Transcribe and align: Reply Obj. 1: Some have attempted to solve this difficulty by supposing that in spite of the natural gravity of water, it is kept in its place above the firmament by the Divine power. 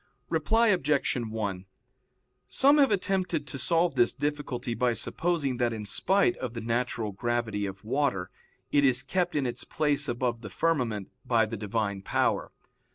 Reply 0.29 0.69
Obj. 0.69 1.13
1: 1.15 1.65
Some 2.47 2.77
have 2.79 2.89
attempted 2.91 3.45
to 3.45 3.59
solve 3.59 3.93
this 3.93 4.11
difficulty 4.11 4.73
by 4.73 4.93
supposing 4.93 5.57
that 5.57 5.73
in 5.73 5.85
spite 5.85 6.35
of 6.37 6.55
the 6.55 6.59
natural 6.61 7.11
gravity 7.11 7.67
of 7.67 7.85
water, 7.85 8.31
it 8.71 8.83
is 8.83 9.03
kept 9.03 9.35
in 9.35 9.45
its 9.45 9.63
place 9.63 10.07
above 10.07 10.41
the 10.41 10.49
firmament 10.49 11.11
by 11.23 11.45
the 11.45 11.55
Divine 11.55 12.01
power. 12.01 12.51